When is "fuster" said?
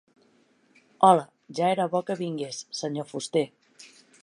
3.13-3.47